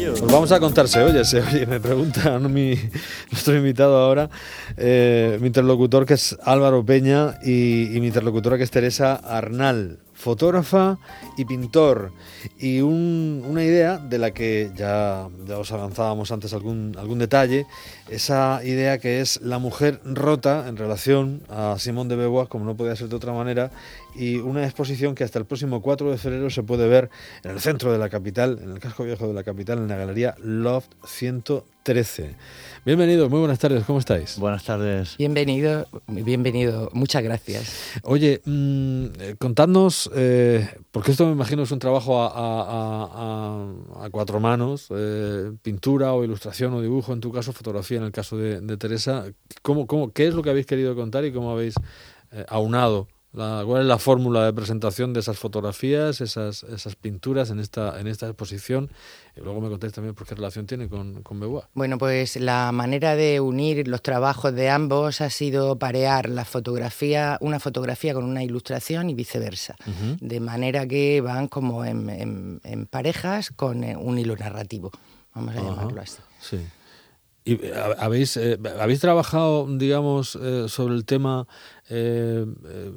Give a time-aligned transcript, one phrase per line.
[0.00, 0.14] ello.
[0.18, 1.66] Pues vamos a contar, se oye.
[1.66, 2.74] Me pregunta mi,
[3.30, 4.30] nuestro invitado ahora,
[4.76, 10.98] eh, mi interlocutor que es Álvaro Peña y, mi interlocutora que es Teresa Arnal fotógrafa
[11.36, 12.12] y pintor.
[12.58, 17.66] Y una idea de la que ya, ya os avanzábamos antes algún, algún detalle,
[18.08, 22.76] esa idea que es la mujer rota en relación a Simón de Beauvoir, como no
[22.76, 23.70] podía ser de otra manera,
[24.14, 27.10] y una exposición que hasta el próximo 4 de febrero se puede ver
[27.44, 29.96] en el centro de la capital, en el casco viejo de la capital, en la
[29.96, 32.34] galería Loft 113.
[32.84, 34.38] Bienvenido, muy buenas tardes, ¿cómo estáis?
[34.38, 35.16] Buenas tardes.
[35.18, 38.00] Bienvenido, bienvenido, muchas gracias.
[38.02, 39.06] Oye, mmm,
[39.38, 45.52] contadnos, eh, porque esto me imagino es un trabajo a, a, a, cuatro manos, eh,
[45.62, 49.26] pintura o ilustración o dibujo, en tu caso fotografía, en el caso de, de Teresa,
[49.62, 51.74] ¿cómo, cómo, ¿qué es lo que habéis querido contar y cómo habéis
[52.32, 57.50] eh, aunado la, ¿Cuál es la fórmula de presentación de esas fotografías, esas, esas pinturas
[57.50, 58.90] en esta, en esta exposición?
[59.36, 61.40] Y luego me contéis también por qué relación tiene con, con.
[61.74, 67.38] Bueno, pues la manera de unir los trabajos de ambos ha sido parear la fotografía,
[67.40, 69.76] una fotografía con una ilustración y viceversa.
[69.86, 70.18] Uh -huh.
[70.20, 74.90] De manera que van como en, en, en, parejas con eh, un hilo narrativo,
[75.34, 75.68] vamos a uh -huh.
[75.68, 76.18] llamarlo así.
[76.40, 76.58] Sí.
[77.44, 77.58] ¿Y
[77.98, 81.46] habéis, eh, habéis trabajado, digamos, eh, sobre el tema
[81.88, 82.44] eh,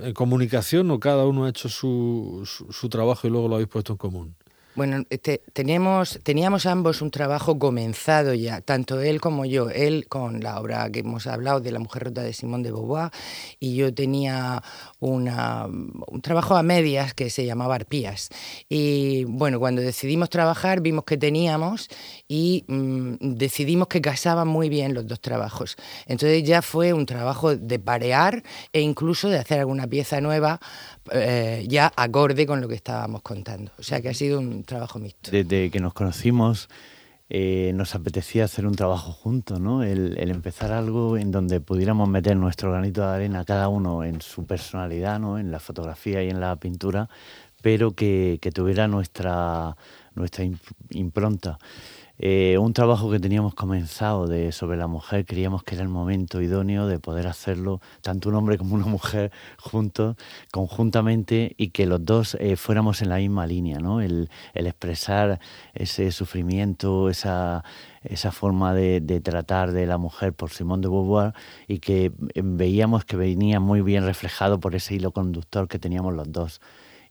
[0.02, 3.70] en comunicación o cada uno ha hecho su, su, su, trabajo y luego lo habéis
[3.70, 4.36] puesto en común?
[4.76, 9.70] Bueno, te, teníamos, teníamos ambos un trabajo comenzado ya, tanto él como yo.
[9.70, 13.12] Él con la obra que hemos hablado de La mujer rota de Simón de Beauvoir
[13.60, 14.64] y yo tenía
[15.00, 18.30] una, un trabajo a medias que se llamaba Arpías.
[18.68, 21.88] Y bueno, cuando decidimos trabajar vimos que teníamos
[22.28, 25.76] y mmm, decidimos que casaban muy bien los dos trabajos.
[26.08, 30.60] Entonces ya fue un trabajo de parear e incluso de hacer alguna pieza nueva
[31.12, 33.72] eh, ya acorde con lo que estábamos contando.
[33.78, 35.32] O sea que ha sido un trabajo mixto.
[35.32, 36.70] Desde que nos conocimos
[37.36, 39.82] eh, nos apetecía hacer un trabajo juntos, ¿no?
[39.82, 44.46] El, empezar algo en donde pudiéramos meter nuestro granito de arena, cada uno en su
[44.46, 45.40] personalidad, ¿no?
[45.40, 47.10] En la fotografía y en la pintura,
[47.62, 49.76] pero que, que tuviera nuestra,
[50.16, 50.46] nuestra
[50.92, 51.58] impronta.
[52.20, 56.42] Eh, un trabajo que teníamos comenzado de, sobre la mujer, creíamos que era el momento
[56.42, 60.16] idóneo de poder hacerlo, tanto un hombre como una mujer, juntos,
[60.52, 64.00] conjuntamente, y que los dos eh, fuéramos en la misma línea, ¿no?
[64.00, 65.40] El, expresar
[65.74, 67.64] ese sufrimiento, esa,
[68.04, 71.34] esa forma de, de, tratar de la mujer por Simón de Beauvoir,
[71.68, 76.14] y que eh, veíamos que venía muy bien reflejado por ese hilo conductor que teníamos
[76.14, 76.62] los dos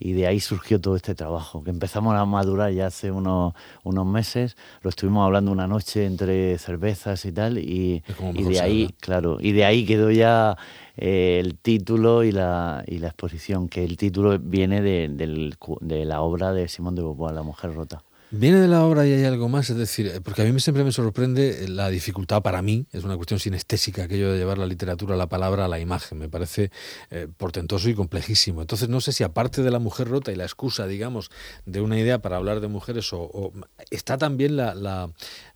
[0.04, 3.54] y de ahí surgió todo este trabajo, que empezamos a madurar ya hace unos,
[3.84, 8.02] unos meses, lo estuvimos hablando una noche entre cervezas y tal, y,
[8.34, 10.56] y de ahí, claro, y de ahí quedó ya
[10.96, 16.04] eh, el título y la, y la exposición, que el título viene de, de, de
[16.04, 18.02] la obra de Simón de Beauvoir, La mujer rota.
[18.34, 20.92] Viene de la obra y hay algo más, es decir, porque a mí siempre me
[20.92, 25.26] sorprende la dificultad para mí, es una cuestión sinestésica aquello de llevar la literatura, la
[25.26, 26.70] palabra a la imagen, me parece
[27.10, 28.62] eh, portentoso y complejísimo.
[28.62, 31.30] Entonces no sé si aparte de la mujer rota y la excusa, digamos,
[31.66, 33.52] de una idea para hablar de mujeres, o,
[33.90, 35.10] está también la, la,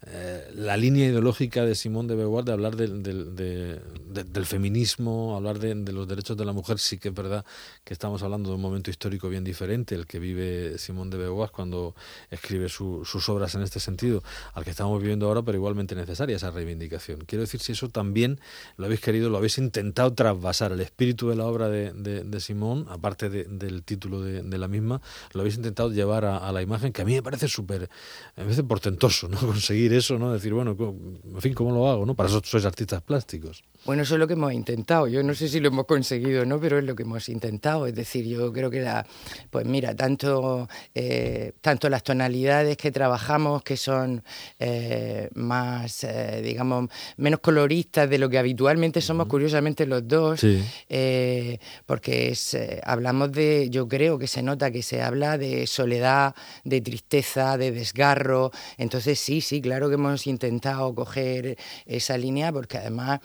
[0.07, 3.81] eh, la, línea ideológica de Simón de Beauvoir de hablar de,
[4.13, 7.43] del feminismo, hablar de, los derechos de la mujer, sí que es verdad
[7.85, 11.51] que estamos hablando de un momento histórico bien diferente, el que vive Simón de Beauvoir
[11.53, 11.95] cuando
[12.31, 14.23] escribe su, sus obras en este sentido
[14.55, 17.21] al que estamos viviendo ahora, pero igualmente necesaria esa reivindicación.
[17.27, 18.41] Quiero decir si eso también
[18.77, 22.87] lo habéis querido, lo habéis intentado trasvasar, el espíritu de la obra de, de, Simón,
[22.89, 25.01] aparte del título de, la misma,
[25.33, 27.89] lo habéis intentado llevar a, a, la imagen, que a mí me parece súper,
[28.37, 29.39] me parece portentoso, ¿no?
[29.41, 30.33] Conseguir eso, ¿no?
[30.33, 32.15] Decir, bueno, en fin, ¿cómo lo hago, no?
[32.15, 33.65] Para eso sois artistas plásticos.
[33.85, 35.07] Bueno, eso es lo que hemos intentado.
[35.07, 37.87] Yo no sé si lo hemos conseguido o no, pero es lo que hemos intentado.
[37.87, 39.07] Es decir, yo creo que la,
[39.51, 44.23] pues mira, tanto, eh, tanto las tonalidades que trabajamos, que son
[44.59, 50.63] eh, más, eh, digamos, menos coloristas de lo que habitualmente somos, curiosamente los dos, sí.
[50.89, 56.35] Eh, porque es, hablamos de, yo creo que se nota que se habla de soledad,
[56.65, 58.51] de tristeza, de desgarro.
[58.79, 61.57] Entonces sí, sí, claro que hemos intentado coger
[61.87, 63.21] esa línea, porque además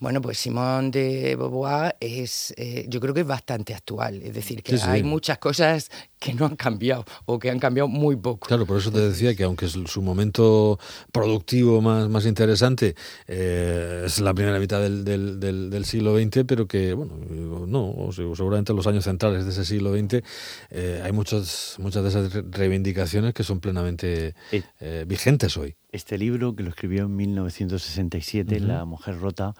[0.00, 4.62] bueno, pues Simón de Beauvoir es, eh, yo creo que es bastante actual, es decir,
[4.62, 4.88] que sí, sí.
[4.88, 5.90] hay muchas cosas
[6.20, 8.46] que no han cambiado o que han cambiado muy poco.
[8.46, 10.78] Claro, por eso te decía que aunque es su momento
[11.10, 12.94] productivo más, más interesante
[13.26, 18.10] eh, es la primera mitad del, del, del, del, siglo XX, pero que, bueno, no,
[18.12, 20.22] seguramente en los años centrales de ese siglo XX
[20.70, 25.74] eh, hay muchas, muchas de esas reivindicaciones que son plenamente eh, vigentes hoy.
[25.98, 29.54] Este libro, que lo escribió en 1967, La mujer rota,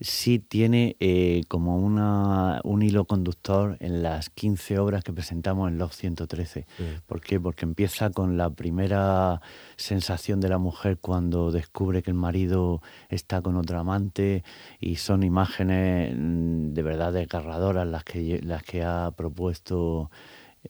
[0.00, 5.78] sí tiene eh, como una, un hilo conductor en las 15 obras que presentamos en
[5.78, 6.66] Love 113.
[7.06, 7.38] ¿Por qué?
[7.40, 9.40] Porque empieza con la primera
[9.76, 14.42] sensación de la mujer cuando descubre que el marido está con otra amante
[14.80, 20.10] y son imágenes mm, de verdad desgarradoras las que, las que ha propuesto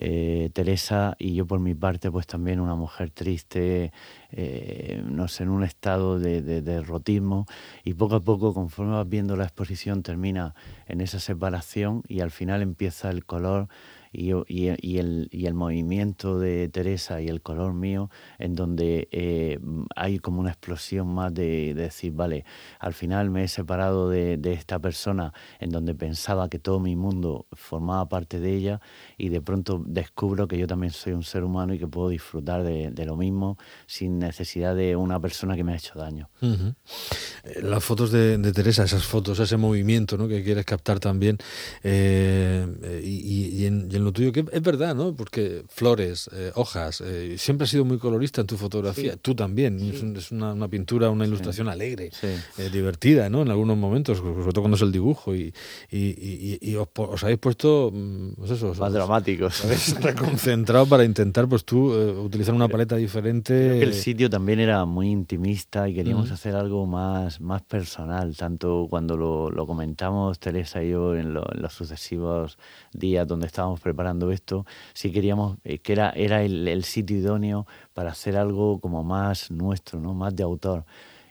[0.01, 3.93] eh, Teresa y yo por mi parte pues también una mujer triste,
[4.31, 7.47] eh, no sé, en un estado de, de, derrotismo
[7.85, 10.55] y poco a poco conforme vas viendo la exposición termina
[10.87, 13.69] en esa separación y al final empieza el color
[14.15, 14.69] y, y,
[14.99, 19.59] el, y, el, movimiento de Teresa y el color mío, en donde eh,
[19.97, 22.45] hay como una explosión más de, decir, vale,
[22.79, 26.97] al final me he separado de, de, esta persona en donde pensaba que todo mi
[26.97, 28.81] mundo formaba parte de ella
[29.19, 32.63] y de pronto descubro que yo también soy un ser humano y que puedo disfrutar
[32.63, 36.29] de, de lo mismo sin necesidad de una persona que me ha hecho daño.
[36.41, 40.29] Eh, las fotos de, Teresa, esas fotos, ese movimiento ¿no?
[40.29, 41.39] que quieres captar también,
[41.83, 45.15] eh, y, en, y en lo tuyo, que es verdad, ¿no?
[45.15, 49.81] Porque flores, eh, hojas, eh, siempre has sido muy colorista en tu fotografía, tú también,
[49.81, 53.43] es, una, una, pintura, una ilustración alegre, eh, divertida, ¿no?
[53.43, 55.53] En algunos momentos, sobre todo cuando es el dibujo, y,
[55.91, 59.63] y, y, os, os, habéis puesto, mm, pues eso, más dramáticos.
[60.01, 63.83] reconcentrado para intentar, pues tú, utilizar una paleta diferente.
[63.83, 69.17] el sitio también era muy intimista y queríamos hacer algo más, más personal, tanto cuando
[69.17, 72.59] lo, lo comentamos Teresa y yo en, lo, en los sucesivos
[72.93, 73.94] días donde estábamos preparando
[74.31, 79.05] esto, sí queríamos eh, que era, era el, el, sitio idóneo para hacer algo como
[79.05, 80.15] más nuestro, ¿no?
[80.15, 80.85] más de autor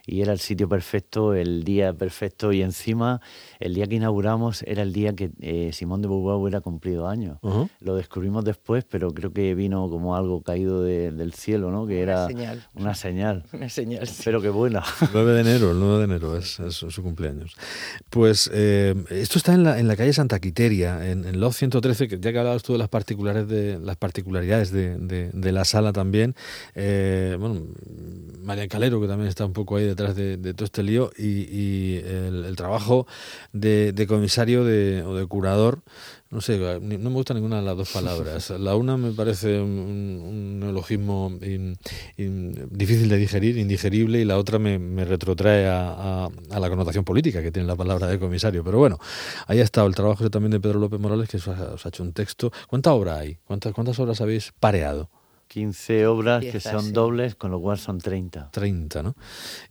[0.06, 3.22] y era el sitio perfecto, el día perfecto y encima
[3.60, 7.38] el día que inauguramos era el día que eh, Simón de Beauvoir hubiera cumplido años.
[7.42, 7.70] Uh -huh.
[7.80, 11.88] Lo descubrimos después, pero creo que vino como algo caído de, del cielo, ¿no?
[11.88, 12.68] Que una era señal.
[12.76, 13.44] una señal.
[13.54, 14.08] Una señal.
[14.08, 14.24] Sí.
[14.26, 14.84] Pero que buena.
[15.02, 17.56] El 9 de enero, el 9 de enero es, es su cumpleaños.
[18.10, 22.08] Pues eh, esto está en la, en la calle Santa Quiteria, en, en Love 113,
[22.08, 25.64] que ya que hablabas tú de las, particulares de, las particularidades de, de, de la
[25.66, 26.36] sala también,
[26.76, 27.62] eh, bueno,
[28.44, 31.48] María Calero, que también está un poco ahí detrás de, de todo este lío, y,
[31.50, 33.08] y el, el, trabajo
[33.52, 35.82] de, de comisario de, o de curador,
[36.34, 38.50] no sé, no me gusta ninguna de las dos palabras.
[38.60, 41.78] La una me parece un, un neologismo in,
[42.18, 46.70] in, difícil de digerir, indigerible, y la otra me, me retrotrae a, a, a, la
[46.70, 48.64] connotación política que tiene la palabra de comisario.
[48.64, 48.98] Pero bueno,
[49.46, 51.90] ahí ha estado el trabajo también de Pedro López Morales, que os ha, os ha
[51.90, 52.52] hecho un texto.
[52.68, 53.38] ¿Cuánta obra hay?
[53.46, 55.12] ¿Cuántas, cuántas obras habéis pareado?
[55.48, 56.92] 15 obras que son sí.
[56.92, 58.50] dobles, con lo cual son 30.
[58.52, 59.16] 30, ¿no?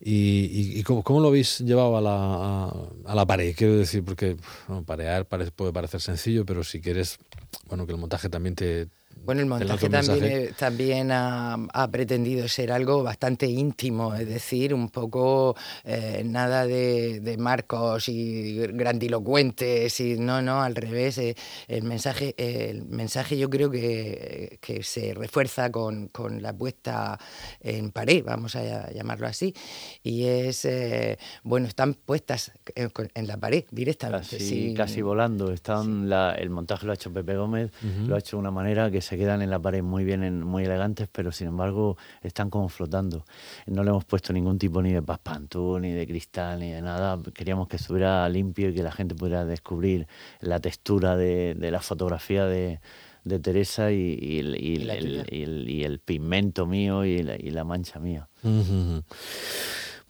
[0.00, 2.72] ¿Y, y, y cómo, cómo, lo habéis llevado a la, a,
[3.06, 3.54] a la pared?
[3.56, 4.36] Quiero decir, porque
[4.68, 7.18] bueno, parear parece, puede parecer sencillo, pero si quieres,
[7.66, 8.88] bueno, que el montaje también te,
[9.24, 14.88] bueno, el montaje también, también ha, ha, pretendido ser algo bastante íntimo, es decir, un
[14.90, 21.18] poco eh, nada de, de, marcos y grandilocuentes, y no, no, al revés.
[21.18, 21.36] Eh,
[21.68, 27.18] el, mensaje, el mensaje yo creo que, que se refuerza con, con, la puesta
[27.60, 29.54] en pared, vamos a llamarlo así,
[30.02, 34.36] y es, eh, bueno, están puestas en, en, la pared directamente.
[34.36, 34.74] Casi, sí.
[34.74, 35.52] casi volando.
[35.52, 36.08] Están sí.
[36.08, 38.06] la, el montaje lo ha hecho Pepe Gómez, uh -huh.
[38.06, 40.42] lo ha hecho de una manera que se quedan en la pared muy bien, en,
[40.42, 43.24] muy elegantes, pero sin embargo están como flotando.
[43.66, 47.18] No le hemos puesto ningún tipo ni de paspantú, ni de cristal, ni de nada.
[47.34, 50.06] Queríamos que estuviera limpio y que la gente pudiera descubrir
[50.40, 52.80] la textura de, de la fotografía de,
[53.24, 54.90] de Teresa y, y, el, ¿Y, el,
[55.28, 58.28] el, y, el, pigmento mío y la, la mancha mía.
[58.42, 59.04] Uh -huh.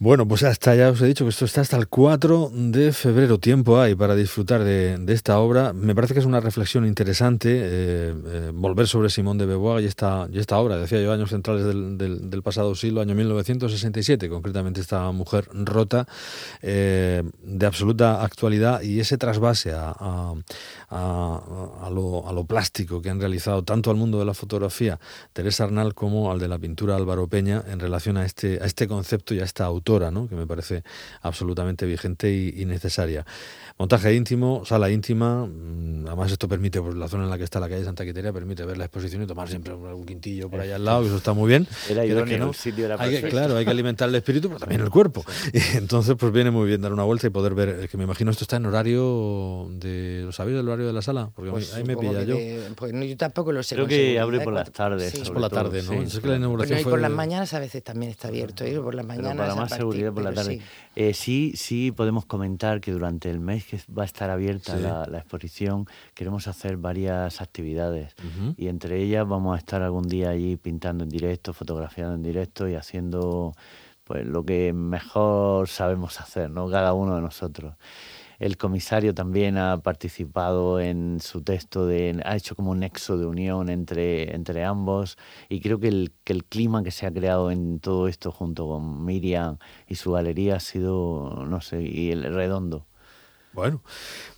[0.03, 3.39] Bueno, pues hasta ya os he dicho que esto está hasta el 4 de febrero.
[3.39, 5.73] Tiempo hay para disfrutar de, esta obra.
[5.73, 9.87] Me parece que es una reflexión interesante eh, eh, volver sobre Simón de Beauvoir y
[9.87, 10.77] esta, y esta obra.
[10.77, 16.09] Decía yo, años centrales del, pasado siglo, año 1967, concretamente esta mujer rota,
[16.63, 19.95] eh, de absoluta actualidad y ese trasvase a,
[20.91, 24.99] a lo plástico que han realizado tanto al mundo de la fotografía
[25.33, 28.89] Teresa Arnal como al de la pintura Álvaro Peña en relación a este, a este
[28.89, 30.29] concepto y a esta autora ¿no?
[30.29, 30.83] que me parece
[31.21, 33.25] absolutamente vigente y, y, necesaria.
[33.79, 37.61] Montaje íntimo, sala íntima, mm, además esto permite, pues la zona en la que está
[37.61, 40.77] la calle Santa Quiteria, permite ver la exposición y tomar siempre un quintillo por allá
[40.77, 41.67] al lado, eso está muy bien.
[41.89, 44.61] Era idóneo, no, el sitio era hay que, Claro, hay que alimentar el espíritu, pero
[44.61, 45.25] también el cuerpo.
[45.53, 48.31] Y entonces, pues viene muy bien dar una vuelta y poder ver, que me imagino
[48.31, 51.31] esto está en horario de, ¿lo sabéis del horario de la sala?
[51.35, 52.37] Porque pues ahí me pilla yo.
[52.37, 53.75] De, pues no, yo tampoco lo sé.
[53.75, 55.13] Creo que abre por las tardes.
[55.13, 55.23] Sí.
[55.23, 55.93] Es por la tarde, ¿no?
[55.93, 58.65] Sí, es que la inauguración bueno, y por las mañanas a veces también está abierto,
[58.65, 58.79] ¿eh?
[58.81, 59.33] por las mañanas.
[59.33, 60.59] Pero para más seguridad por la tarde.
[60.59, 60.63] Sí.
[60.97, 64.83] Eh, sí, sí podemos comentar que durante el mes que va a estar abierta sí.
[64.83, 68.55] la, la, exposición queremos hacer varias actividades uh -huh.
[68.57, 72.69] y entre ellas vamos a estar algún día allí pintando en directo, fotografiando en directo
[72.69, 73.55] y haciendo
[74.05, 76.69] pues lo que mejor sabemos hacer, ¿no?
[76.69, 77.75] Cada uno de nosotros.
[78.43, 83.25] El comisario también ha participado en su texto, de, ha hecho como un nexo de
[83.25, 85.17] unión entre, entre ambos
[85.49, 88.67] y creo que el, que el clima que se ha creado en todo esto junto
[88.67, 92.89] con Miriam y su galería ha sido, no sé, y el redondo.
[93.53, 93.83] Bueno,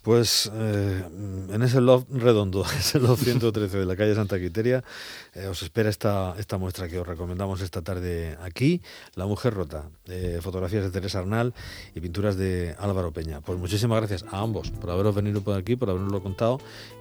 [0.03, 1.05] pues eh,
[1.51, 4.83] en ese loft redondo, ese loft 113 de la calle Santa Quiteria,
[5.35, 8.83] eh, os espera esta, esta muestra que os recomendamos esta tarde aquí,
[9.15, 9.85] La Mujer Rota,
[10.41, 11.55] fotografías de Teresa Arnal
[11.95, 13.41] y pinturas de Álvaro Peña.
[13.41, 16.59] Pues muchísimas gracias a ambos por haberos venido por aquí, por habernoslo contado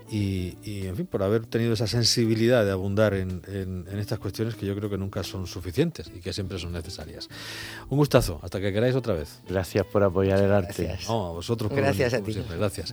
[0.10, 4.65] y, en fin, por haber tenido esa sensibilidad de abundar en, en, estas cuestiones que
[4.65, 7.29] yo creo que nunca son suficientes y que siempre son necesarias.
[7.89, 9.39] Un gustazo, hasta que queráis otra vez.
[9.48, 10.98] Gracias por apoyar el arte.
[11.08, 12.34] a vosotros Gracias a ti.
[12.58, 12.92] Gracias.